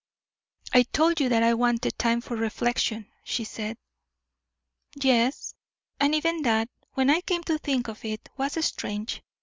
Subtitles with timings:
[0.73, 3.77] "I told you that I wanted time for reflection," she said.
[4.95, 5.53] "Yes:
[5.99, 9.21] and even that, when I came to think of it, was strange.